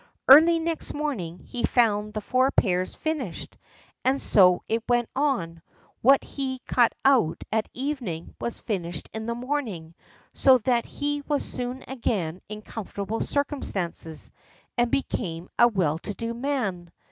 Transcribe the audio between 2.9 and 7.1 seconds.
finished, and so it went on; what he cut